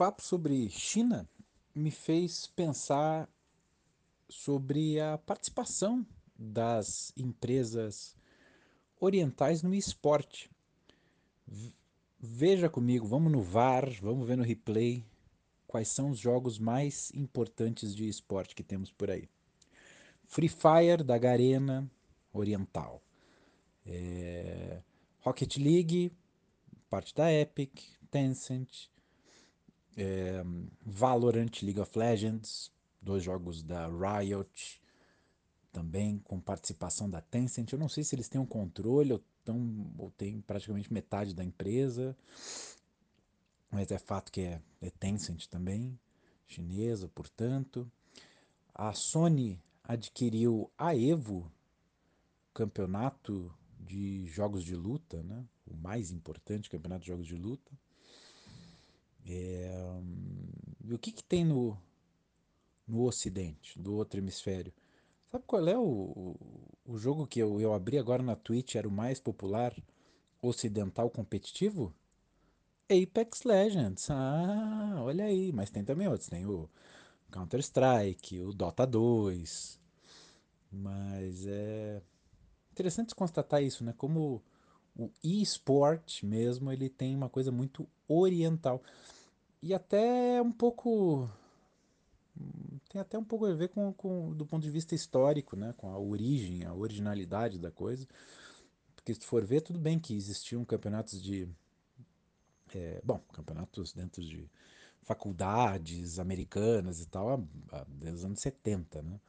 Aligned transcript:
papo 0.00 0.22
sobre 0.22 0.70
China 0.70 1.28
me 1.74 1.90
fez 1.90 2.46
pensar 2.46 3.28
sobre 4.30 4.98
a 4.98 5.18
participação 5.18 6.06
das 6.34 7.12
empresas 7.18 8.16
orientais 8.98 9.62
no 9.62 9.74
esporte. 9.74 10.50
Veja 12.18 12.70
comigo, 12.70 13.06
vamos 13.06 13.30
no 13.30 13.42
VAR, 13.42 13.90
vamos 14.00 14.26
ver 14.26 14.38
no 14.38 14.42
replay 14.42 15.04
quais 15.66 15.88
são 15.88 16.08
os 16.08 16.18
jogos 16.18 16.58
mais 16.58 17.12
importantes 17.14 17.94
de 17.94 18.08
esporte 18.08 18.54
que 18.54 18.62
temos 18.62 18.90
por 18.90 19.10
aí. 19.10 19.28
Free 20.24 20.48
Fire 20.48 21.04
da 21.04 21.18
Garena 21.18 21.86
Oriental. 22.32 23.02
É... 23.84 24.80
Rocket 25.18 25.58
League, 25.58 26.10
parte 26.88 27.14
da 27.14 27.30
Epic, 27.30 27.82
Tencent. 28.10 28.88
É... 29.96 30.42
Valorant 30.84 31.62
League 31.62 31.80
of 31.80 31.98
Legends, 31.98 32.72
dois 33.00 33.22
jogos 33.22 33.62
da 33.62 33.88
Riot, 33.88 34.80
também 35.72 36.18
com 36.18 36.40
participação 36.40 37.08
da 37.08 37.20
Tencent. 37.20 37.72
Eu 37.72 37.78
não 37.78 37.88
sei 37.88 38.04
se 38.04 38.14
eles 38.14 38.28
têm 38.28 38.40
um 38.40 38.46
controle 38.46 39.12
ou, 39.12 39.22
tão, 39.44 39.92
ou 39.98 40.10
têm 40.10 40.40
praticamente 40.40 40.92
metade 40.92 41.34
da 41.34 41.44
empresa, 41.44 42.16
mas 43.70 43.90
é 43.90 43.98
fato 43.98 44.32
que 44.32 44.40
é, 44.40 44.60
é 44.80 44.90
Tencent 44.90 45.46
também, 45.46 45.98
chinesa, 46.46 47.08
portanto. 47.08 47.90
A 48.74 48.92
Sony 48.92 49.60
adquiriu 49.84 50.70
a 50.76 50.96
Evo, 50.96 51.50
campeonato 52.52 53.52
de 53.78 54.26
jogos 54.26 54.64
de 54.64 54.74
luta, 54.74 55.22
né? 55.22 55.44
o 55.66 55.76
mais 55.76 56.10
importante 56.10 56.68
campeonato 56.68 57.02
de 57.02 57.08
jogos 57.08 57.26
de 57.26 57.36
luta. 57.36 57.70
É, 59.26 59.70
e 60.84 60.94
o 60.94 60.98
que, 60.98 61.12
que 61.12 61.22
tem 61.24 61.44
no, 61.44 61.76
no 62.86 63.04
Ocidente, 63.04 63.78
do 63.78 63.94
outro 63.94 64.20
hemisfério? 64.20 64.72
Sabe 65.30 65.44
qual 65.46 65.68
é 65.68 65.78
o, 65.78 66.36
o 66.84 66.98
jogo 66.98 67.26
que 67.26 67.38
eu, 67.40 67.60
eu 67.60 67.72
abri 67.72 67.98
agora 67.98 68.22
na 68.22 68.34
Twitch, 68.34 68.74
era 68.74 68.88
o 68.88 68.90
mais 68.90 69.20
popular 69.20 69.74
ocidental 70.42 71.08
competitivo? 71.10 71.94
Apex 72.90 73.44
Legends. 73.44 74.10
Ah, 74.10 74.96
olha 74.98 75.24
aí. 75.24 75.52
Mas 75.52 75.70
tem 75.70 75.84
também 75.84 76.08
outros. 76.08 76.28
Tem 76.28 76.44
o 76.44 76.68
Counter-Strike, 77.30 78.40
o 78.40 78.52
Dota 78.52 78.84
2. 78.84 79.78
Mas 80.72 81.46
é 81.46 82.02
interessante 82.72 83.14
constatar 83.14 83.62
isso, 83.62 83.84
né? 83.84 83.94
Como 83.96 84.42
o 84.96 85.10
e-sport 85.22 86.22
mesmo, 86.22 86.72
ele 86.72 86.88
tem 86.88 87.14
uma 87.14 87.28
coisa 87.28 87.50
muito 87.50 87.88
oriental. 88.08 88.82
E 89.62 89.74
até 89.74 90.40
um 90.40 90.52
pouco 90.52 91.28
tem 92.88 93.00
até 93.00 93.18
um 93.18 93.24
pouco 93.24 93.46
a 93.46 93.54
ver 93.54 93.68
com, 93.68 93.92
com 93.92 94.32
do 94.32 94.46
ponto 94.46 94.62
de 94.62 94.70
vista 94.70 94.94
histórico, 94.94 95.56
né, 95.56 95.74
com 95.76 95.90
a 95.90 95.98
origem, 95.98 96.64
a 96.64 96.74
originalidade 96.74 97.58
da 97.58 97.70
coisa. 97.70 98.06
Porque 98.96 99.14
se 99.14 99.24
for 99.24 99.44
ver, 99.44 99.60
tudo 99.60 99.78
bem 99.78 99.98
que 99.98 100.14
existiam 100.14 100.64
campeonatos 100.64 101.22
de 101.22 101.48
é, 102.74 103.00
bom, 103.04 103.18
campeonatos 103.32 103.92
dentro 103.92 104.22
de 104.22 104.48
faculdades 105.02 106.18
americanas 106.18 107.00
e 107.00 107.06
tal, 107.06 107.44
desde 107.88 108.18
os 108.18 108.24
anos 108.24 108.40
70, 108.40 109.02
né? 109.02 109.20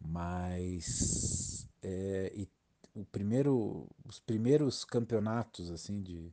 Mas 0.00 1.66
é, 1.82 2.32
e 2.34 2.48
o 2.96 3.04
primeiro, 3.04 3.86
os 4.06 4.18
primeiros 4.18 4.82
campeonatos 4.84 5.70
assim 5.70 6.00
de, 6.00 6.32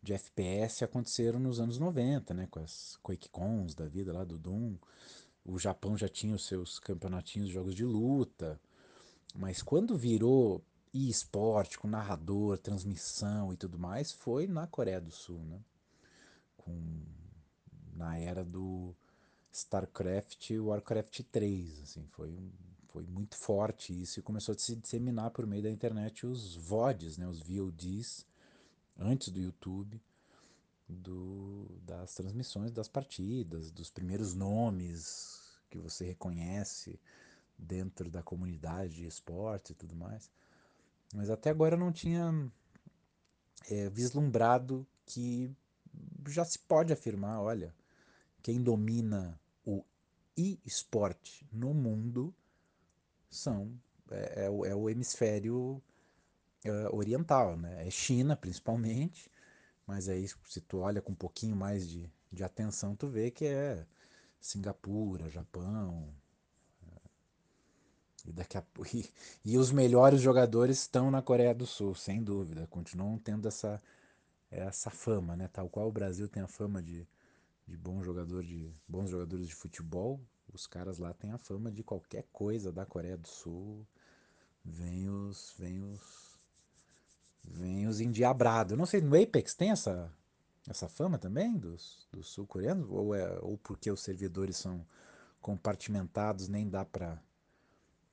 de 0.00 0.12
FPS 0.14 0.84
aconteceram 0.84 1.40
nos 1.40 1.58
anos 1.58 1.76
90, 1.78 2.32
né? 2.34 2.46
Com 2.48 2.60
as 2.60 2.96
QuakeCons 3.02 3.74
da 3.74 3.86
vida 3.86 4.12
lá 4.12 4.22
do 4.22 4.38
Doom. 4.38 4.76
O 5.44 5.58
Japão 5.58 5.96
já 5.96 6.08
tinha 6.08 6.36
os 6.36 6.46
seus 6.46 6.78
campeonatinhos 6.78 7.48
de 7.48 7.54
jogos 7.54 7.74
de 7.74 7.84
luta. 7.84 8.60
Mas 9.34 9.60
quando 9.60 9.96
virou 9.96 10.62
e-sport, 10.94 11.76
com 11.76 11.88
narrador, 11.88 12.58
transmissão 12.58 13.52
e 13.52 13.56
tudo 13.56 13.78
mais, 13.78 14.12
foi 14.12 14.46
na 14.46 14.68
Coreia 14.68 15.00
do 15.00 15.10
Sul, 15.10 15.40
né? 15.40 15.60
Com, 16.56 17.02
na 17.94 18.16
era 18.18 18.44
do 18.44 18.94
StarCraft 19.52 20.50
e 20.50 20.60
Warcraft 20.60 21.22
3, 21.32 21.82
assim, 21.82 22.06
foi, 22.12 22.38
foi 22.88 23.04
muito 23.06 23.36
forte 23.36 23.98
isso 23.98 24.18
e 24.18 24.22
começou 24.22 24.54
a 24.54 24.58
se 24.58 24.74
disseminar 24.74 25.30
por 25.30 25.46
meio 25.46 25.62
da 25.62 25.70
internet 25.70 26.26
os 26.26 26.56
VODs, 26.56 27.18
né, 27.18 27.26
os 27.26 27.40
VODs, 27.40 28.26
antes 28.98 29.28
do 29.28 29.40
YouTube, 29.40 30.00
do, 30.88 31.66
das 31.82 32.14
transmissões 32.14 32.72
das 32.72 32.88
partidas, 32.88 33.70
dos 33.70 33.90
primeiros 33.90 34.34
nomes 34.34 35.58
que 35.70 35.78
você 35.78 36.04
reconhece 36.06 36.98
dentro 37.58 38.10
da 38.10 38.22
comunidade 38.22 38.94
de 38.94 39.06
esporte 39.06 39.72
e 39.72 39.74
tudo 39.74 39.94
mais. 39.94 40.30
Mas 41.14 41.28
até 41.30 41.50
agora 41.50 41.74
eu 41.74 41.78
não 41.78 41.92
tinha 41.92 42.50
é, 43.70 43.88
vislumbrado 43.90 44.86
que 45.04 45.50
já 46.26 46.44
se 46.44 46.58
pode 46.58 46.92
afirmar, 46.92 47.40
olha, 47.40 47.74
quem 48.42 48.62
domina 48.62 49.38
o 49.64 49.84
e-sport 50.36 51.42
no 51.52 51.74
mundo 51.74 52.34
são 53.30 53.72
é, 54.10 54.46
é, 54.46 54.50
o, 54.50 54.64
é 54.64 54.74
o, 54.74 54.88
hemisfério 54.88 55.82
é, 56.64 56.88
oriental, 56.90 57.56
né? 57.56 57.86
É 57.86 57.90
China 57.90 58.36
principalmente, 58.36 59.30
mas 59.86 60.08
aí 60.08 60.26
se 60.28 60.60
tu 60.62 60.78
olha 60.78 61.02
com 61.02 61.12
um 61.12 61.16
pouquinho 61.16 61.56
mais 61.56 61.88
de, 61.88 62.10
de 62.32 62.44
atenção, 62.44 62.96
tu 62.96 63.08
vê 63.08 63.30
que 63.30 63.46
é 63.46 63.86
Singapura, 64.40 65.28
Japão. 65.28 66.08
E, 68.26 68.32
daqui 68.32 68.58
a, 68.58 68.64
e, 68.94 69.10
e 69.44 69.58
os 69.58 69.70
melhores 69.72 70.20
jogadores 70.20 70.80
estão 70.80 71.10
na 71.10 71.22
Coreia 71.22 71.54
do 71.54 71.66
Sul, 71.66 71.94
sem 71.94 72.22
dúvida. 72.22 72.66
Continuam 72.68 73.18
tendo 73.18 73.48
essa, 73.48 73.82
essa 74.50 74.90
fama, 74.90 75.36
né? 75.36 75.48
Tal 75.48 75.68
qual 75.68 75.88
o 75.88 75.92
Brasil 75.92 76.28
tem 76.28 76.42
a 76.42 76.48
fama 76.48 76.82
de, 76.82 77.06
de 77.68 77.76
bom 77.76 78.02
jogador 78.02 78.42
de 78.42 78.74
bons 78.88 79.10
jogadores 79.10 79.46
de 79.46 79.54
futebol, 79.54 80.20
os 80.52 80.66
caras 80.66 80.98
lá 80.98 81.12
têm 81.12 81.30
a 81.30 81.38
fama 81.38 81.70
de 81.70 81.82
qualquer 81.82 82.24
coisa 82.32 82.72
da 82.72 82.86
Coreia 82.86 83.16
do 83.16 83.28
Sul. 83.28 83.86
Vem 84.64 85.08
os 85.08 85.54
vem 85.58 85.82
os 85.82 86.38
vem 87.44 87.86
os 87.86 88.00
endiabrados. 88.00 88.72
Eu 88.72 88.78
não 88.78 88.86
sei, 88.86 89.00
no 89.02 89.20
Apex 89.20 89.54
tem 89.54 89.70
essa 89.70 90.10
essa 90.66 90.88
fama 90.88 91.18
também 91.18 91.56
dos, 91.56 92.06
dos 92.12 92.28
sul-coreanos 92.28 92.90
ou 92.90 93.14
é 93.14 93.38
ou 93.40 93.58
porque 93.58 93.90
os 93.90 94.00
servidores 94.00 94.56
são 94.56 94.84
compartimentados 95.40 96.48
nem 96.48 96.68
dá 96.68 96.84
para 96.84 97.22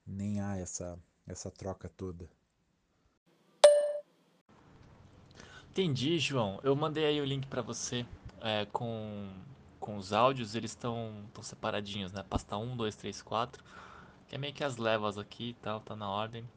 nem 0.06 0.42
há 0.42 0.58
essa 0.58 1.00
essa 1.26 1.50
troca 1.50 1.90
toda. 1.90 2.30
Entendi, 5.72 6.20
João. 6.20 6.60
Eu 6.64 6.76
mandei 6.76 7.06
aí 7.06 7.20
o 7.20 7.26
link 7.26 7.48
para 7.48 7.62
você 7.62 8.06
é, 8.46 8.66
com, 8.68 9.28
com 9.80 9.98
os 9.98 10.14
áudios. 10.14 10.56
Eles 10.56 10.72
estão 10.72 11.26
separadinhos, 11.42 12.14
né? 12.14 12.24
Pasta 12.30 12.56
1, 12.56 12.78
2, 12.78 12.96
3, 12.96 13.22
4. 13.24 13.64
Que 14.28 14.36
é 14.36 14.38
meio 14.38 14.54
que 14.54 14.64
as 14.64 14.78
levas 14.78 15.18
aqui 15.18 15.50
e 15.50 15.54
tal, 15.56 15.82
tá 15.82 15.96
na 15.96 16.08
ordem. 16.08 16.48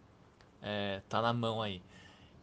É, 0.61 1.03
tá 1.09 1.23
na 1.23 1.33
mão 1.33 1.63
aí. 1.63 1.83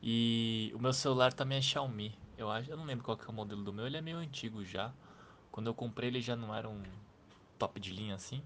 E 0.01 0.71
o 0.75 0.79
meu 0.79 0.93
celular 0.93 1.31
também 1.31 1.59
é 1.59 1.61
Xiaomi. 1.61 2.17
Eu 2.37 2.51
acho, 2.51 2.69
eu 2.69 2.77
não 2.77 2.85
lembro 2.85 3.05
qual 3.05 3.15
que 3.15 3.25
é 3.25 3.29
o 3.29 3.33
modelo 3.33 3.63
do 3.63 3.71
meu. 3.71 3.85
Ele 3.85 3.97
é 3.97 4.01
meio 4.01 4.17
antigo 4.17 4.65
já. 4.65 4.91
Quando 5.51 5.67
eu 5.67 5.73
comprei 5.73 6.09
ele 6.09 6.21
já 6.21 6.35
não 6.35 6.53
era 6.53 6.67
um 6.67 6.81
top 7.59 7.79
de 7.79 7.91
linha 7.91 8.15
assim. 8.15 8.41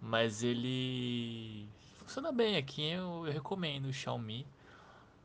Mas 0.00 0.42
ele 0.42 1.66
funciona 1.98 2.30
bem 2.30 2.56
aqui. 2.56 2.90
Eu, 2.90 3.26
eu 3.26 3.32
recomendo 3.32 3.86
o 3.86 3.92
Xiaomi. 3.92 4.46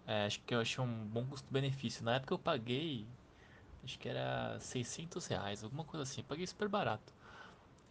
É, 0.07 0.25
acho 0.25 0.39
que 0.41 0.53
eu 0.55 0.61
achei 0.61 0.83
um 0.83 1.05
bom 1.07 1.25
custo-benefício. 1.25 2.03
Na 2.03 2.15
época 2.15 2.33
eu 2.33 2.39
paguei, 2.39 3.05
acho 3.85 3.99
que 3.99 4.09
era 4.09 4.59
600 4.59 5.25
reais, 5.27 5.63
alguma 5.63 5.83
coisa 5.85 6.03
assim. 6.03 6.21
Eu 6.21 6.25
paguei 6.25 6.45
super 6.47 6.67
barato. 6.67 7.13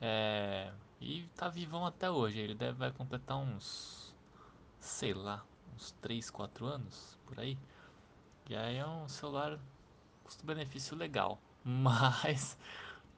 É, 0.01 0.71
e 1.01 1.23
tá 1.37 1.49
vivão 1.49 1.87
até 1.87 2.11
hoje. 2.11 2.39
Ele 2.39 2.55
deve 2.55 2.73
vai 2.79 2.93
completar 2.93 3.39
uns, 3.39 4.15
sei 4.81 5.15
lá, 5.15 5.45
uns 5.75 5.93
3, 6.03 6.31
4 6.31 6.67
anos 6.67 7.19
por 7.27 7.39
aí. 7.41 7.57
E 8.49 8.57
aí 8.57 8.77
é 8.77 8.87
um 8.87 9.09
celular 9.09 9.59
custo-benefício 10.25 10.97
legal. 10.97 11.39
Mas 11.65 12.59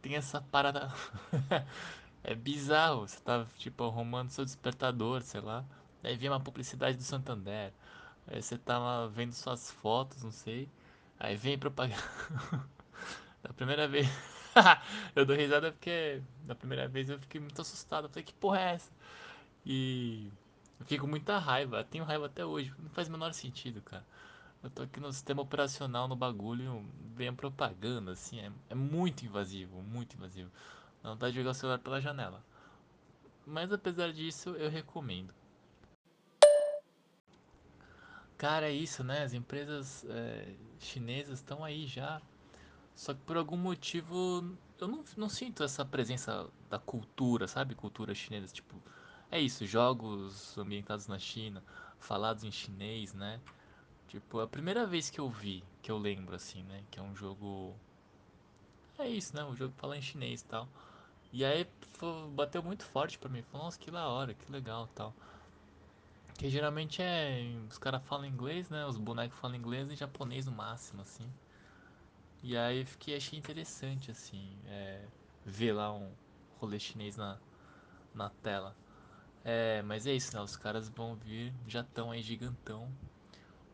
tem 0.03 0.17
essa 0.17 0.41
parada. 0.41 0.93
é 2.23 2.35
bizarro. 2.35 3.09
Você 3.09 3.21
tá 3.21 3.47
tipo 3.59 3.85
arrumando 3.85 4.31
seu 4.31 4.45
despertador, 4.45 5.23
sei 5.23 5.41
lá. 5.41 5.65
Aí 6.05 6.17
vem 6.17 6.31
uma 6.31 6.41
publicidade 6.41 6.97
do 6.97 7.03
Santander. 7.03 7.73
Aí 8.29 8.43
você 8.43 8.59
tá 8.59 8.79
lá 8.79 9.07
vendo 9.07 9.33
suas 9.33 9.71
fotos, 9.71 10.23
não 10.23 10.31
sei. 10.31 10.69
Aí 11.19 11.37
vem 11.37 11.59
propaganda. 11.59 12.03
da 13.43 13.53
primeira 13.53 13.89
vez. 13.89 14.07
eu 15.15 15.25
dou 15.25 15.37
risada 15.37 15.73
porque 15.73 16.23
da 16.45 16.55
primeira 16.55 16.89
vez 16.89 17.09
eu 17.09 17.19
fiquei 17.19 17.41
muito 17.41 17.61
assustado. 17.61 18.05
Eu 18.05 18.09
falei, 18.11 18.25
que 18.25 18.35
porra 18.35 18.61
é 18.61 18.75
essa? 18.75 18.91
E 19.65 20.31
eu 20.79 20.85
fiquei 20.85 20.99
com 20.99 21.07
muita 21.07 21.39
raiva. 21.39 21.85
Tenho 21.85 22.05
raiva 22.05 22.27
até 22.27 22.45
hoje. 22.45 22.73
Não 22.79 22.91
faz 22.91 23.09
o 23.09 23.13
menor 23.13 23.33
sentido, 23.33 23.81
cara. 23.83 24.05
Eu 24.63 24.71
tô 24.71 24.83
aqui 24.83 24.99
no 24.99 25.13
sistema 25.13 25.43
operacional 25.43 26.09
no 26.09 26.17
bagulho, 26.17 26.85
vem 27.15 27.29
a 27.29 27.33
propaganda, 27.33 28.13
assim, 28.13 28.41
é, 28.41 28.51
é 28.71 28.75
muito 28.75 29.25
invasivo, 29.25 29.81
muito 29.83 30.17
invasivo. 30.17 30.51
Dá 31.19 31.31
de 31.31 31.37
jogar 31.37 31.51
o 31.51 31.55
celular 31.55 31.79
pela 31.79 32.01
janela. 32.01 32.43
Mas 33.47 33.73
apesar 33.73 34.13
disso, 34.13 34.51
eu 34.51 34.69
recomendo. 34.69 35.33
Cara, 38.39 38.69
é 38.69 38.73
isso, 38.73 39.03
né? 39.03 39.23
As 39.23 39.33
empresas 39.33 40.05
é, 40.09 40.55
chinesas 40.79 41.39
estão 41.39 41.65
aí 41.65 41.87
já. 41.87 42.21
Só 42.95 43.15
que 43.15 43.21
por 43.21 43.37
algum 43.37 43.57
motivo 43.57 44.57
eu 44.81 44.89
não, 44.89 45.05
não 45.17 45.29
sinto 45.29 45.63
essa 45.63 45.85
presença 45.85 46.49
da 46.71 46.79
cultura, 46.79 47.49
sabe? 47.49 47.75
Cultura 47.75 48.15
chinesa. 48.15 48.53
Tipo, 48.53 48.77
é 49.31 49.41
isso, 49.41 49.67
jogos 49.67 50.57
ambientados 50.59 51.07
na 51.07 51.19
China, 51.19 51.63
falados 51.99 52.45
em 52.45 52.51
chinês, 52.53 53.15
né? 53.15 53.41
Tipo, 54.09 54.41
a 54.41 54.47
primeira 54.47 54.87
vez 54.87 55.11
que 55.11 55.21
eu 55.21 55.29
vi, 55.31 55.65
que 55.83 55.91
eu 55.91 55.99
lembro 55.99 56.35
assim, 56.37 56.63
né? 56.65 56.83
Que 56.91 56.99
é 57.01 57.03
um 57.03 57.15
jogo. 57.17 57.75
É 58.99 59.09
isso, 59.09 59.35
né? 59.37 59.45
Um 59.45 59.55
jogo 59.55 59.73
que 59.75 59.81
fala 59.81 59.97
em 59.97 60.03
chinês 60.03 60.43
e 60.43 60.45
tal. 60.45 60.69
E 61.33 61.45
aí 61.45 61.67
pô, 61.99 62.29
bateu 62.29 62.63
muito 62.63 62.85
forte 62.85 63.19
pra 63.19 63.29
mim. 63.29 63.43
Falei, 63.43 63.65
nossa, 63.65 63.79
que 63.79 63.91
da 63.91 64.09
hora, 64.09 64.35
que 64.35 64.51
legal 64.53 64.89
tal. 64.95 65.15
Que 66.37 66.51
geralmente 66.51 67.01
é. 67.03 67.41
Os 67.69 67.79
caras 67.79 68.03
falam 68.05 68.27
inglês, 68.27 68.69
né? 68.69 68.85
Os 68.87 68.97
bonecos 68.97 69.39
falam 69.39 69.57
inglês 69.57 69.91
e 69.91 69.95
japonês 69.95 70.47
no 70.47 70.53
máximo, 70.53 71.03
assim. 71.03 71.31
E 72.43 72.57
aí 72.57 72.81
eu 72.81 72.87
fiquei, 72.87 73.17
achei 73.17 73.39
interessante, 73.39 74.11
assim, 74.11 74.57
é, 74.67 75.05
ver 75.45 75.73
lá 75.73 75.93
um 75.93 76.13
rolê 76.61 76.79
chinês 76.79 77.17
na, 77.17 77.39
na 78.15 78.31
tela. 78.31 78.77
É, 79.45 79.83
mas 79.83 80.07
é 80.07 80.13
isso, 80.13 80.37
né? 80.37 80.43
Os 80.43 80.57
caras 80.57 80.89
vão 80.89 81.17
vir, 81.17 81.53
já 81.67 81.81
estão 81.81 82.11
aí 82.11 82.23
gigantão, 82.23 82.89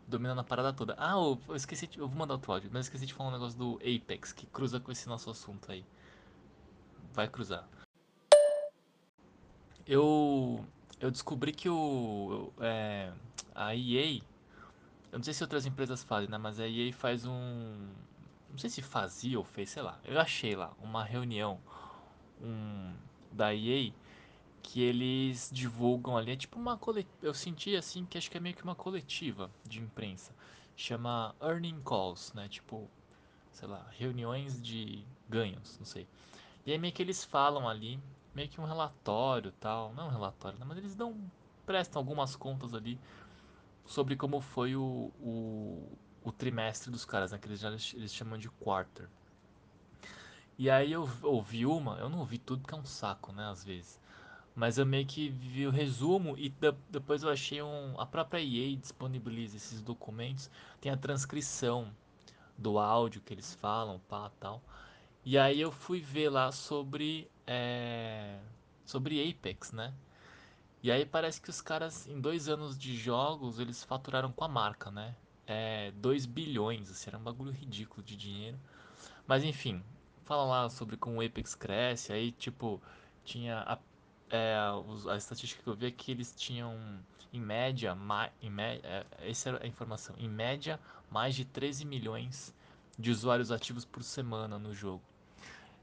dominando 0.06 0.41
a 0.41 0.44
parada 0.44 0.73
toda. 0.73 0.94
Ah, 0.99 1.12
eu, 1.12 1.38
eu 1.49 1.56
esqueci, 1.56 1.87
de, 1.87 1.99
eu 1.99 2.09
vou 2.09 2.17
mandar 2.17 2.35
outro 2.35 2.53
áudio, 2.53 2.70
mas 2.73 2.87
eu 2.87 2.91
esqueci 2.91 3.06
de 3.06 3.14
falar 3.14 3.31
um 3.31 3.32
negócio 3.32 3.59
do 3.59 3.76
Apex, 3.76 4.32
que 4.32 4.47
cruza 4.47 4.79
com 4.81 4.93
esse 4.93 5.09
nosso 5.09 5.31
assunto 5.31 5.70
aí. 5.70 5.85
Vai 7.12 7.29
cruzar. 7.29 7.69
Eu, 9.87 10.64
eu 11.02 11.10
descobri 11.10 11.52
que 11.52 11.69
o, 11.69 12.52
é, 12.60 13.12
a 13.52 13.75
EA, 13.75 14.22
eu 15.10 15.19
não 15.19 15.22
sei 15.22 15.34
se 15.34 15.43
outras 15.43 15.66
empresas 15.66 16.04
fazem, 16.04 16.31
né? 16.31 16.38
Mas 16.38 16.60
a 16.60 16.69
EA 16.69 16.93
faz 16.93 17.26
um, 17.26 17.88
não 18.49 18.56
sei 18.56 18.70
se 18.70 18.81
fazia 18.81 19.37
ou 19.37 19.44
fez, 19.44 19.70
sei 19.70 19.82
lá. 19.82 19.99
Eu 20.04 20.20
achei 20.20 20.54
lá 20.54 20.72
uma 20.81 21.02
reunião 21.02 21.58
um, 22.40 22.94
da 23.32 23.52
EA 23.52 23.93
que 24.62 24.81
eles 24.81 25.50
divulgam 25.52 26.16
ali. 26.16 26.31
É 26.31 26.37
tipo 26.37 26.56
uma 26.56 26.78
coletiva. 26.78 27.12
Eu 27.20 27.34
senti 27.34 27.75
assim 27.75 28.06
que 28.06 28.16
acho 28.16 28.31
que 28.31 28.37
é 28.37 28.40
meio 28.40 28.54
que 28.54 28.62
uma 28.62 28.76
coletiva 28.76 29.50
de 29.64 29.81
imprensa. 29.81 30.32
Chama 30.76 31.34
Earning 31.43 31.82
Calls, 31.82 32.32
né? 32.32 32.49
Tipo, 32.49 32.88
sei 33.50 33.66
lá, 33.66 33.84
reuniões 33.99 34.62
de 34.62 35.04
ganhos, 35.28 35.76
não 35.81 35.84
sei. 35.84 36.06
E 36.64 36.70
aí 36.70 36.78
meio 36.78 36.93
que 36.94 37.02
eles 37.02 37.25
falam 37.25 37.69
ali, 37.69 37.99
meio 38.34 38.49
que 38.49 38.61
um 38.61 38.64
relatório 38.64 39.52
tal. 39.61 39.93
Não 39.94 40.08
um 40.08 40.11
relatório, 40.11 40.58
né? 40.58 40.64
Mas 40.69 40.79
eles 40.79 40.94
dão. 40.94 41.17
prestam 41.67 42.00
algumas 42.00 42.37
contas 42.37 42.75
ali 42.75 42.99
sobre 43.84 44.17
como 44.17 44.40
foi 44.40 44.76
o, 44.76 45.12
o, 45.20 45.88
o 46.25 46.32
trimestre 46.32 46.90
dos 46.90 47.05
caras, 47.05 47.32
né? 47.32 47.38
Que 47.38 47.49
eles 47.49 47.61
já 47.61 47.70
eles 47.70 48.14
chamam 48.14 48.38
de 48.38 48.49
quarter. 48.49 49.08
E 50.58 50.70
aí 50.70 50.93
eu 50.93 51.08
ouvi 51.23 51.67
uma, 51.67 51.96
eu 51.99 52.08
não 52.08 52.20
ouvi 52.20 52.38
tudo 52.38 52.67
que 52.67 52.75
é 52.75 52.76
um 52.76 52.84
saco, 52.84 53.32
né, 53.32 53.46
às 53.50 53.64
vezes. 53.64 53.99
Mas 54.55 54.76
eu 54.76 54.85
meio 54.85 55.06
que 55.06 55.31
vi 55.31 55.67
o 55.67 55.70
resumo 55.70 56.37
e 56.37 56.55
depois 56.90 57.23
eu 57.23 57.31
achei 57.31 57.62
um. 57.62 57.99
A 57.99 58.05
própria 58.05 58.38
EA 58.40 58.76
disponibiliza 58.76 59.56
esses 59.56 59.81
documentos. 59.81 60.50
Tem 60.81 60.93
a 60.93 60.96
transcrição 60.96 61.88
do 62.56 62.78
áudio 62.78 63.23
que 63.23 63.32
eles 63.32 63.55
falam, 63.55 63.99
pá, 64.08 64.31
tal. 64.38 64.62
E 65.25 65.38
aí 65.38 65.61
eu 65.61 65.73
fui 65.73 66.00
ver 66.00 66.28
lá 66.28 66.52
sobre. 66.52 67.31
É, 67.46 68.38
sobre 68.84 69.28
Apex, 69.30 69.72
né? 69.72 69.92
E 70.82 70.90
aí 70.90 71.06
parece 71.06 71.40
que 71.40 71.50
os 71.50 71.60
caras, 71.60 72.08
em 72.08 72.20
dois 72.20 72.48
anos 72.48 72.78
de 72.78 72.96
jogos, 72.96 73.58
eles 73.58 73.84
faturaram 73.84 74.32
com 74.32 74.44
a 74.44 74.48
marca, 74.48 74.90
né? 74.90 75.14
É, 75.46 75.92
2 75.92 76.26
bilhões, 76.26 76.90
assim, 76.90 77.10
era 77.10 77.18
um 77.18 77.22
bagulho 77.22 77.52
ridículo 77.52 78.02
de 78.02 78.16
dinheiro. 78.16 78.58
Mas 79.26 79.44
enfim, 79.44 79.82
fala 80.24 80.44
lá 80.44 80.70
sobre 80.70 80.96
como 80.96 81.18
o 81.20 81.24
Apex 81.26 81.54
cresce, 81.54 82.12
aí 82.12 82.32
tipo, 82.32 82.80
tinha 83.24 83.60
a, 83.60 83.78
é, 84.30 84.56
a 85.10 85.16
estatística 85.16 85.62
que 85.62 85.68
eu 85.68 85.74
vi 85.74 85.86
é 85.86 85.90
que 85.90 86.10
eles 86.10 86.34
tinham 86.36 86.76
em 87.32 87.40
média, 87.40 87.94
ma, 87.94 88.30
em 88.40 88.50
me, 88.50 88.80
é, 88.82 89.06
essa 89.20 89.50
era 89.50 89.64
a 89.64 89.66
informação, 89.66 90.14
em 90.18 90.28
média 90.28 90.78
mais 91.10 91.34
de 91.34 91.44
13 91.44 91.84
milhões 91.84 92.54
de 92.98 93.10
usuários 93.10 93.50
ativos 93.50 93.84
por 93.84 94.02
semana 94.02 94.58
no 94.58 94.74
jogo. 94.74 95.02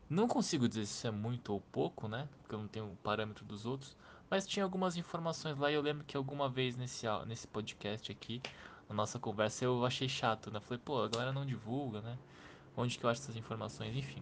Não 0.10 0.28
consigo 0.28 0.68
dizer 0.68 0.86
se 0.86 1.08
é 1.08 1.12
muito 1.12 1.54
ou 1.54 1.62
pouco, 1.62 2.08
né? 2.08 2.28
Porque 2.42 2.56
eu 2.56 2.60
não 2.60 2.68
tenho 2.68 2.86
o 2.86 2.96
parâmetro 2.98 3.46
dos 3.46 3.66
outros. 3.66 3.96
Mas 4.30 4.48
tinha 4.48 4.64
algumas 4.64 4.98
informações 4.98 5.58
lá 5.58 5.72
e 5.72 5.76
eu 5.76 5.82
lembro 5.82 6.04
que 6.04 6.18
alguma 6.18 6.50
vez 6.50 6.76
nesse, 6.76 7.06
nesse 7.28 7.48
podcast 7.48 8.12
aqui, 8.12 8.42
na 8.88 8.96
nossa 8.96 9.20
conversa, 9.20 9.66
eu 9.66 9.86
achei 9.86 10.08
chato, 10.10 10.52
né? 10.52 10.60
Falei, 10.60 10.80
pô, 10.84 11.04
a 11.04 11.08
galera 11.08 11.32
não 11.32 11.46
divulga, 11.46 12.02
né? 12.02 12.18
onde 12.80 12.98
que 12.98 13.06
eu 13.06 13.10
acho 13.10 13.22
essas 13.22 13.36
informações, 13.36 13.96
enfim. 13.96 14.22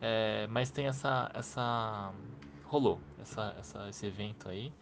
É, 0.00 0.46
mas 0.48 0.70
tem 0.70 0.86
essa, 0.86 1.30
essa 1.34 2.12
rolou 2.64 3.00
essa, 3.20 3.54
essa, 3.58 3.88
esse 3.88 4.06
evento 4.06 4.48
aí 4.48 4.72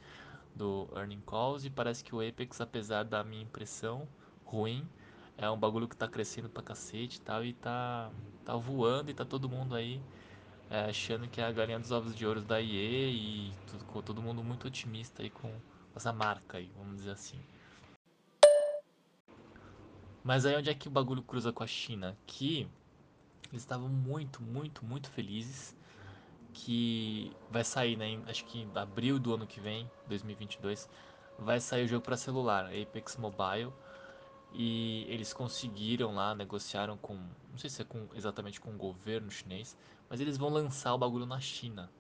do 0.55 0.89
Earning 0.95 1.23
Calls 1.27 1.67
e 1.67 1.71
parece 1.71 2.05
que 2.05 2.15
o 2.15 2.27
Apex, 2.27 2.61
apesar 2.61 3.05
da 3.05 3.25
minha 3.25 3.43
impressão 3.43 4.07
ruim, 4.45 4.89
é 5.37 5.51
um 5.51 5.59
bagulho 5.59 5.89
que 5.89 5.97
tá 5.97 6.07
crescendo 6.07 6.49
pra 6.49 6.63
cacete 6.63 7.19
e 7.19 7.21
tal, 7.21 7.45
e 7.45 7.53
tá, 7.53 8.11
tá 8.45 8.57
voando 8.57 9.11
e 9.11 9.15
tá 9.15 9.25
todo 9.25 9.49
mundo 9.49 9.75
aí 9.75 10.01
é, 10.71 10.91
achando 10.91 11.29
que 11.29 11.41
é 11.41 11.45
a 11.45 11.53
galinha 11.53 11.79
dos 11.79 11.91
ovos 11.91 12.15
de 12.15 12.27
ouro 12.27 12.41
da 12.41 12.61
EA 12.61 13.11
e 13.11 13.53
tudo, 13.67 14.03
todo 14.03 14.23
mundo 14.23 14.43
muito 14.43 14.67
otimista 14.67 15.23
aí 15.23 15.31
com 15.31 15.53
essa 15.95 16.13
marca 16.13 16.59
aí, 16.59 16.71
vamos 16.77 16.99
dizer 16.99 17.13
assim. 17.13 17.41
Mas 20.23 20.45
aí 20.45 20.57
onde 20.57 20.69
é 20.69 20.75
que 20.75 20.89
o 20.89 20.91
bagulho 20.91 21.23
cruza 21.23 21.53
com 21.53 21.63
a 21.63 21.67
China? 21.67 22.17
Que 22.27 22.69
eles 23.51 23.63
estavam 23.63 23.89
muito, 23.89 24.43
muito, 24.43 24.85
muito 24.85 25.11
felizes 25.11 25.75
que 26.53 27.33
vai 27.51 27.65
sair, 27.65 27.97
né? 27.97 28.21
Acho 28.27 28.45
que 28.45 28.61
em 28.61 28.71
abril 28.75 29.19
do 29.19 29.35
ano 29.35 29.47
que 29.47 29.61
vem, 29.61 29.91
2022, 30.07 30.89
vai 31.39 31.61
sair 31.61 31.85
o 31.85 31.89
jogo 31.89 32.05
para 32.05 32.17
celular, 32.17 32.67
Apex 32.67 33.17
Mobile. 33.17 33.73
E 34.53 35.05
eles 35.09 35.33
conseguiram 35.33 36.15
lá, 36.15 36.35
negociaram 36.35 36.97
com, 36.97 37.15
não 37.15 37.59
sei 37.59 37.69
se 37.69 37.83
é 37.83 37.85
com, 37.85 38.09
exatamente 38.15 38.61
com 38.61 38.71
o 38.71 38.77
governo 38.77 39.31
chinês, 39.31 39.77
mas 40.09 40.21
eles 40.21 40.37
vão 40.37 40.49
lançar 40.49 40.95
o 40.95 40.99
bagulho 40.99 41.27
na 41.27 41.39
China. 41.39 41.91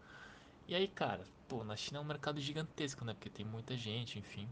E 0.66 0.74
aí, 0.74 0.88
cara, 0.88 1.24
pô, 1.46 1.62
na 1.64 1.76
China 1.76 1.98
é 1.98 2.02
um 2.02 2.04
mercado 2.04 2.40
gigantesco, 2.40 3.04
né? 3.04 3.14
Porque 3.14 3.30
tem 3.30 3.44
muita 3.44 3.76
gente, 3.76 4.18
enfim. 4.18 4.48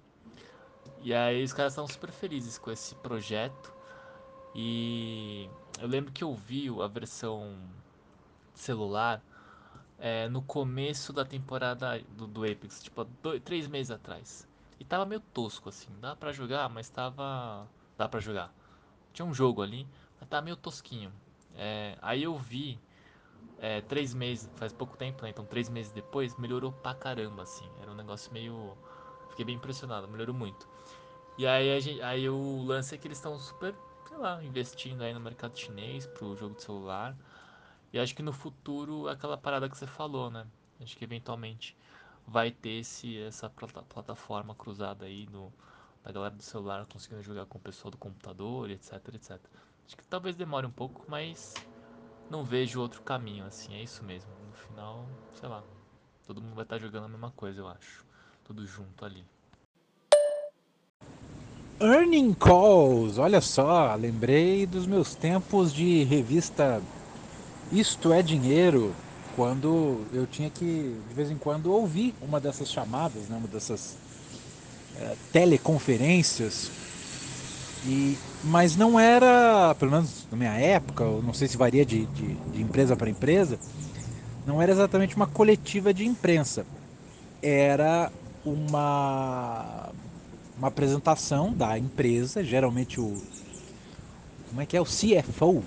E 1.03 1.13
aí 1.13 1.43
os 1.43 1.53
caras 1.53 1.73
estão 1.73 1.87
super 1.87 2.11
felizes 2.11 2.59
com 2.59 2.71
esse 2.71 2.95
projeto. 2.97 3.73
E 4.55 5.49
eu 5.81 5.89
lembro 5.89 6.13
que 6.13 6.25
eu 6.25 6.35
vi 6.35 6.69
a 6.83 6.87
versão 6.87 7.55
celular 8.55 9.23
é, 9.99 10.29
no 10.29 10.43
começo 10.43 11.13
da 11.13 11.25
temporada 11.25 12.01
do, 12.17 12.27
do 12.27 12.45
Apex, 12.45 12.83
tipo, 12.83 13.05
dois, 13.23 13.43
três 13.43 13.67
meses 13.67 13.91
atrás. 13.91 14.49
E 14.79 14.85
tava 14.85 15.05
meio 15.05 15.21
tosco, 15.21 15.69
assim. 15.69 15.89
Dá 16.01 16.15
pra 16.15 16.33
jogar, 16.33 16.69
mas 16.69 16.89
tava. 16.89 17.67
Dá 17.97 18.09
pra 18.09 18.21
jogar. 18.21 18.53
Tinha 19.13 19.27
um 19.27 19.33
jogo 19.35 19.63
ali, 19.63 19.87
mas 20.21 20.29
tava 20.29 20.43
meio 20.43 20.57
tosquinho. 20.57 21.13
É, 21.55 21.97
aí 22.03 22.23
eu 22.23 22.37
vi 22.37 22.79
é, 23.59 23.81
três 23.81 24.13
meses, 24.15 24.51
faz 24.57 24.73
pouco 24.73 24.97
tempo, 24.97 25.23
né? 25.23 25.31
Então 25.31 25.45
três 25.45 25.69
meses 25.69 25.93
depois, 25.93 26.37
melhorou 26.37 26.73
pra 26.73 26.95
caramba, 26.95 27.43
assim. 27.43 27.69
Era 27.81 27.91
um 27.91 27.95
negócio 27.95 28.33
meio. 28.33 28.77
Fiquei 29.31 29.45
bem 29.45 29.57
impressionado, 29.57 30.09
melhorou 30.09 30.35
muito. 30.35 30.67
E 31.39 31.47
aí, 31.47 31.81
gente, 31.81 32.01
aí 32.03 32.29
o 32.29 32.63
lance 32.65 32.95
é 32.95 32.99
que 32.99 33.07
eles 33.07 33.19
estão 33.19 33.39
super, 33.39 33.75
sei 34.09 34.17
lá, 34.17 34.43
investindo 34.45 35.03
aí 35.03 35.13
no 35.13 35.21
mercado 35.21 35.59
chinês 35.59 36.07
pro 36.07 36.37
jogo 36.37 36.55
de 36.55 36.63
celular. 36.63 37.17
E 37.93 37.99
acho 37.99 38.15
que 38.15 38.23
no 38.23 38.33
futuro, 38.33 39.09
aquela 39.09 39.37
parada 39.37 39.69
que 39.69 39.77
você 39.77 39.87
falou, 39.87 40.31
né? 40.31 40.47
Acho 40.81 40.97
que 40.97 41.05
eventualmente 41.05 41.77
vai 42.27 42.51
ter 42.51 42.81
esse, 42.81 43.19
essa 43.23 43.49
plataforma 43.51 44.55
cruzada 44.55 45.07
aí 45.07 45.27
do, 45.27 45.53
da 46.07 46.13
galera 46.13 46.35
do 46.37 46.43
celular 46.43 46.87
conseguindo 46.87 47.21
jogar 47.21 47.47
com 47.47 47.59
o 47.59 47.61
pessoal 47.61 47.91
do 47.91 47.99
computador, 47.99 48.71
etc, 48.71 48.93
etc. 49.13 49.41
Acho 49.85 49.97
que 49.97 50.07
talvez 50.07 50.37
demore 50.37 50.65
um 50.65 50.71
pouco, 50.71 51.05
mas 51.09 51.53
não 52.31 52.45
vejo 52.45 52.81
outro 52.81 53.03
caminho, 53.03 53.45
assim, 53.45 53.75
é 53.75 53.83
isso 53.83 54.05
mesmo. 54.05 54.31
No 54.47 54.53
final, 54.53 55.05
sei 55.35 55.49
lá, 55.49 55.65
todo 56.25 56.41
mundo 56.41 56.55
vai 56.55 56.63
estar 56.63 56.79
jogando 56.79 57.07
a 57.07 57.09
mesma 57.09 57.33
coisa, 57.33 57.61
eu 57.61 57.67
acho. 57.67 58.05
Tudo 58.45 58.65
junto 58.65 59.05
ali. 59.05 59.25
Earning 61.81 62.35
Calls, 62.35 63.19
olha 63.19 63.41
só, 63.41 63.93
lembrei 63.97 64.65
dos 64.65 64.87
meus 64.87 65.15
tempos 65.15 65.75
de 65.75 66.05
revista 66.05 66.81
Isto 67.73 68.13
é 68.13 68.23
Dinheiro, 68.23 68.95
quando 69.35 70.07
eu 70.13 70.25
tinha 70.27 70.51
que, 70.51 71.01
de 71.09 71.15
vez 71.15 71.33
em 71.33 71.37
quando, 71.37 71.73
ouvir 71.73 72.15
uma 72.23 72.41
dessas 72.41 72.71
chamadas, 72.71 73.29
né, 73.29 73.37
uma 73.37 73.49
dessas 73.49 73.99
é, 75.01 75.15
teleconferências. 75.33 76.71
E, 77.87 78.17
mas 78.43 78.77
não 78.77 78.99
era, 78.99 79.75
pelo 79.79 79.91
menos 79.93 80.27
na 80.31 80.37
minha 80.37 80.55
época, 80.55 81.05
eu 81.05 81.23
não 81.23 81.33
sei 81.33 81.49
se 81.49 81.57
varia 81.57 81.85
de, 81.85 82.07
de, 82.07 82.35
de 82.35 82.63
empresa 82.63 82.97
para 82.97 83.09
empresa, 83.09 83.59
não 84.47 84.63
era 84.63 84.73
exatamente 84.73 85.17
uma 85.17 85.27
coletiva 85.27 85.93
de 85.93 86.07
imprensa. 86.07 86.65
Era 87.43 88.11
uma, 88.45 89.91
uma 90.57 90.69
apresentação 90.69 91.53
da 91.53 91.79
empresa, 91.79 92.43
geralmente 92.43 93.01
o. 93.01 93.23
Como 94.49 94.61
é 94.61 94.67
que 94.67 94.77
é? 94.77 94.81
O 94.81 94.85
CFO, 94.85 95.63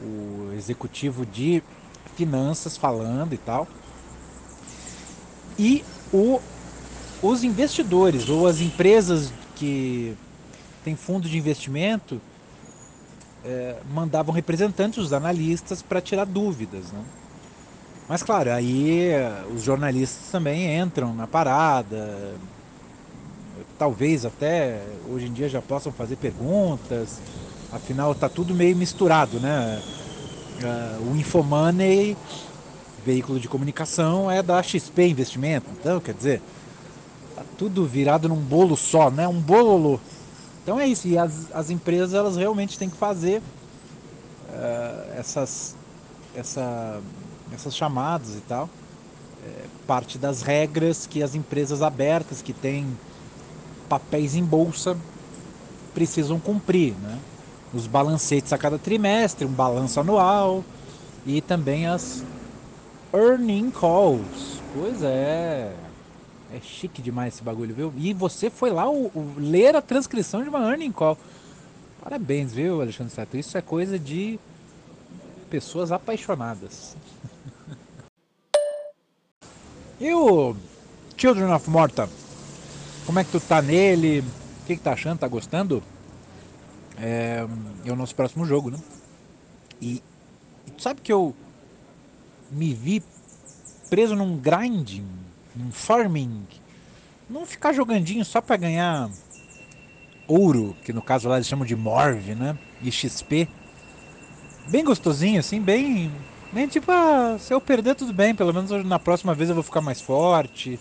o 0.00 0.52
executivo 0.56 1.26
de 1.26 1.62
finanças 2.16 2.76
falando 2.76 3.34
e 3.34 3.38
tal. 3.38 3.68
E 5.58 5.84
o, 6.12 6.40
os 7.22 7.42
investidores 7.42 8.28
ou 8.28 8.46
as 8.46 8.60
empresas 8.60 9.32
que 9.56 10.16
têm 10.84 10.94
fundo 10.94 11.28
de 11.28 11.36
investimento 11.36 12.20
é, 13.44 13.76
mandavam 13.92 14.34
representantes, 14.34 14.98
os 14.98 15.12
analistas, 15.12 15.82
para 15.82 16.00
tirar 16.00 16.24
dúvidas. 16.24 16.92
Né? 16.92 17.00
Mas 18.08 18.22
claro, 18.22 18.50
aí 18.52 19.10
os 19.54 19.62
jornalistas 19.62 20.30
também 20.30 20.78
entram 20.78 21.14
na 21.14 21.26
parada, 21.26 22.34
talvez 23.78 24.24
até 24.24 24.82
hoje 25.08 25.26
em 25.26 25.32
dia 25.32 25.48
já 25.48 25.62
possam 25.62 25.92
fazer 25.92 26.16
perguntas, 26.16 27.20
afinal 27.72 28.12
está 28.12 28.28
tudo 28.28 28.54
meio 28.54 28.76
misturado, 28.76 29.38
né? 29.38 29.80
Uh, 30.60 31.12
o 31.12 31.16
Infomoney, 31.16 32.16
veículo 33.04 33.38
de 33.38 33.46
comunicação, 33.46 34.28
é 34.28 34.42
da 34.42 34.60
XP 34.60 35.06
Investimento, 35.06 35.66
então 35.78 36.00
quer 36.00 36.14
dizer, 36.14 36.42
tá 37.38 37.44
tudo 37.56 37.86
virado 37.86 38.28
num 38.28 38.36
bolo 38.36 38.76
só, 38.76 39.10
né? 39.10 39.26
Um 39.28 39.40
bololô. 39.40 39.98
Então 40.62 40.78
é 40.78 40.86
isso, 40.86 41.08
e 41.08 41.16
as, 41.16 41.50
as 41.54 41.70
empresas 41.70 42.12
elas 42.14 42.36
realmente 42.36 42.78
têm 42.78 42.90
que 42.90 42.96
fazer 42.96 43.40
uh, 44.50 45.12
essas, 45.18 45.74
essa 46.34 47.00
essas 47.52 47.74
chamadas 47.74 48.34
e 48.34 48.40
tal. 48.40 48.68
É 49.44 49.64
parte 49.86 50.18
das 50.18 50.42
regras 50.42 51.06
que 51.06 51.22
as 51.22 51.34
empresas 51.34 51.80
abertas 51.80 52.42
que 52.42 52.52
têm 52.52 52.86
papéis 53.88 54.34
em 54.34 54.44
bolsa 54.44 54.96
precisam 55.94 56.38
cumprir, 56.38 56.94
né? 56.94 57.18
Os 57.72 57.86
balancetes 57.86 58.52
a 58.52 58.58
cada 58.58 58.78
trimestre, 58.78 59.46
um 59.46 59.52
balanço 59.52 60.00
anual 60.00 60.64
e 61.26 61.40
também 61.40 61.86
as 61.86 62.22
earning 63.12 63.70
calls. 63.70 64.60
Pois 64.74 65.02
é. 65.02 65.72
É 66.52 66.60
chique 66.60 67.02
demais 67.02 67.34
esse 67.34 67.42
bagulho, 67.42 67.74
viu? 67.74 67.92
E 67.96 68.14
você 68.14 68.48
foi 68.48 68.70
lá 68.70 68.88
o, 68.88 69.06
o, 69.06 69.34
ler 69.38 69.76
a 69.76 69.82
transcrição 69.82 70.42
de 70.42 70.48
uma 70.48 70.60
earning 70.60 70.92
call. 70.92 71.18
Parabéns, 72.02 72.52
viu, 72.52 72.80
Alexandre 72.80 73.12
Sato? 73.12 73.36
Isso 73.36 73.58
é 73.58 73.60
coisa 73.60 73.98
de 73.98 74.38
pessoas 75.50 75.92
apaixonadas. 75.92 76.96
E 80.00 80.14
o 80.14 80.54
Children 81.16 81.52
of 81.52 81.68
Morta? 81.68 82.08
Como 83.04 83.18
é 83.18 83.24
que 83.24 83.32
tu 83.32 83.40
tá 83.40 83.60
nele? 83.60 84.20
O 84.20 84.66
que, 84.66 84.76
que 84.76 84.82
tá 84.82 84.92
achando? 84.92 85.18
Tá 85.18 85.26
gostando? 85.26 85.82
É, 86.96 87.44
é 87.84 87.90
o 87.90 87.96
nosso 87.96 88.14
próximo 88.14 88.44
jogo, 88.44 88.70
né? 88.70 88.78
E, 89.80 90.00
e 90.68 90.70
tu 90.70 90.82
sabe 90.82 91.00
que 91.00 91.12
eu 91.12 91.34
me 92.48 92.72
vi 92.74 93.02
preso 93.90 94.14
num 94.14 94.36
grinding, 94.36 95.04
num 95.58 95.72
farming, 95.72 96.46
não 97.28 97.44
ficar 97.44 97.72
jogandinho 97.72 98.24
só 98.24 98.40
para 98.40 98.56
ganhar 98.56 99.10
ouro, 100.26 100.76
que 100.84 100.92
no 100.92 101.02
caso 101.02 101.28
lá 101.28 101.36
eles 101.36 101.48
chamam 101.48 101.66
de 101.66 101.74
Morv, 101.74 102.34
né? 102.34 102.56
E 102.80 102.92
XP. 102.92 103.48
Bem 104.68 104.84
gostosinho, 104.84 105.40
assim, 105.40 105.60
bem 105.60 106.12
nem 106.52 106.66
tipo, 106.66 106.90
ah, 106.90 107.36
se 107.38 107.52
eu 107.52 107.60
perder 107.60 107.94
tudo 107.94 108.12
bem, 108.12 108.34
pelo 108.34 108.52
menos 108.52 108.70
na 108.84 108.98
próxima 108.98 109.34
vez 109.34 109.50
eu 109.50 109.54
vou 109.54 109.64
ficar 109.64 109.80
mais 109.80 110.00
forte. 110.00 110.80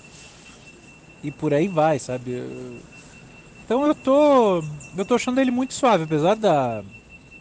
E 1.24 1.32
por 1.32 1.54
aí 1.54 1.68
vai, 1.68 2.00
sabe? 2.00 2.42
Então 3.66 3.86
eu 3.86 3.94
tô. 3.94 4.64
Eu 4.96 5.06
tô 5.06 5.16
achando 5.16 5.42
ele 5.42 5.52
muito 5.52 5.74
suave, 5.74 6.04
apesar 6.04 6.36
da. 6.36 6.84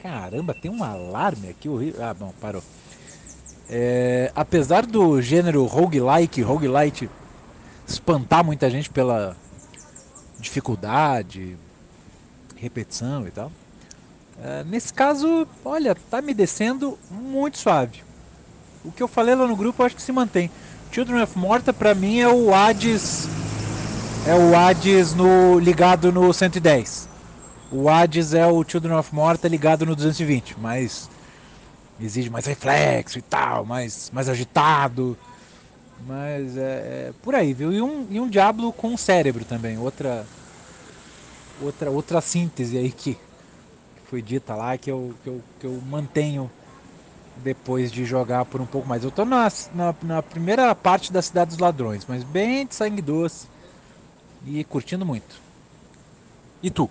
Caramba, 0.02 0.55
tem 0.55 0.71
um 0.71 0.83
alarme 0.83 1.49
aqui 1.49 1.69
horrível. 1.69 2.05
Ah, 2.05 2.14
bom, 2.14 2.33
parou. 2.40 2.62
É, 3.69 4.33
apesar 4.35 4.87
do 4.87 5.21
gênero 5.21 5.64
roguelike, 5.64 6.40
roguelite 6.43 7.09
espantar 7.87 8.45
muita 8.45 8.69
gente 8.69 8.90
pela 8.90 9.37
dificuldade, 10.38 11.57
repetição 12.57 13.26
e 13.26 13.31
tal. 13.31 13.52
É, 14.43 14.64
nesse 14.64 14.93
caso, 14.93 15.47
olha, 15.64 15.95
tá 15.95 16.21
me 16.21 16.35
descendo 16.35 16.99
muito 17.11 17.59
suave 17.59 18.07
o 18.87 18.93
que 18.93 19.02
eu 19.02 19.09
falei 19.09 19.35
lá 19.35 19.47
no 19.47 19.57
grupo 19.57 19.83
acho 19.83 19.97
que 19.97 20.02
se 20.02 20.12
mantém. 20.12 20.50
Children 20.93 21.23
of 21.23 21.37
Morta 21.37 21.73
pra 21.73 21.95
mim 21.95 22.21
é 22.21 22.28
o 22.28 22.55
Hades. 22.55 23.28
É 24.26 24.35
o 24.35 24.57
Hades 24.57 25.12
no, 25.12 25.59
ligado 25.59 26.12
no 26.12 26.33
110. 26.33 27.09
O 27.71 27.88
Hades 27.88 28.33
é 28.33 28.47
o 28.47 28.64
Children 28.66 28.95
of 28.95 29.12
Morta 29.12 29.49
ligado 29.49 29.85
no 29.85 29.97
220, 29.97 30.57
mas 30.61 31.11
exige 32.00 32.31
mais 32.31 32.47
reflexo 32.47 33.19
e 33.19 33.23
tal, 33.23 33.64
mais, 33.64 34.11
mais 34.12 34.28
agitado. 34.28 35.19
Mas 36.05 36.57
é, 36.57 36.61
é, 36.61 37.12
por 37.23 37.35
aí, 37.35 37.55
viu? 37.55 37.73
E 37.73 37.81
um, 37.81 38.07
e 38.11 38.21
um 38.21 38.29
Diablo 38.29 38.73
com 38.73 38.97
cérebro 38.97 39.45
também, 39.45 39.79
outra 39.79 40.26
outra 41.61 41.91
outra 41.91 42.21
síntese 42.21 42.76
aí 42.76 42.91
que, 42.91 43.15
que 43.15 43.21
foi 44.05 44.21
dita 44.21 44.55
lá 44.55 44.76
que 44.76 44.91
eu, 44.91 45.15
que 45.23 45.29
eu, 45.29 45.43
que 45.59 45.67
eu 45.67 45.81
mantenho 45.88 46.50
depois 47.37 47.91
de 47.91 48.05
jogar 48.05 48.45
por 48.45 48.61
um 48.61 48.67
pouco 48.67 48.88
mais. 48.88 49.05
Eu 49.05 49.11
tô 49.11 49.25
na, 49.25 49.50
na, 49.75 49.95
na, 50.03 50.23
primeira 50.23 50.75
parte 50.75 51.12
da 51.12 51.23
Cidade 51.23 51.50
dos 51.50 51.59
Ladrões, 51.59 52.05
mas 52.09 52.23
bem 52.23 52.67
de 52.67 52.75
sangue 52.75 53.03
doce 53.03 53.47
e 54.47 54.65
curtindo 54.65 55.05
muito. 55.05 55.41
E 56.62 56.71
tu? 56.71 56.91